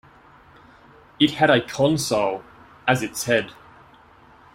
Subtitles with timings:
[1.19, 2.41] It had a consul
[2.87, 3.51] as its head.